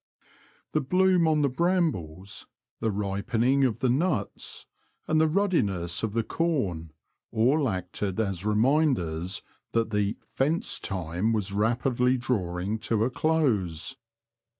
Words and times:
HS, 0.73 0.79
bloom 0.89 1.27
on 1.27 1.43
the 1.43 1.47
brambles; 1.47 2.47
the 2.79 2.89
ripening 2.89 3.63
of 3.65 3.81
the 3.81 3.89
nuts; 3.91 4.65
and 5.07 5.21
the 5.21 5.27
ruddiness 5.27 6.01
of 6.01 6.13
the 6.13 6.23
corn 6.23 6.91
all 7.31 7.69
acted 7.69 8.19
as 8.19 8.43
reminders 8.43 9.43
that 9.73 9.91
the 9.91 10.13
^' 10.13 10.17
fence" 10.27 10.79
time 10.79 11.33
was 11.33 11.53
rapidly 11.53 12.17
drawing 12.17 12.79
to 12.79 13.03
a 13.05 13.11
close. 13.11 13.95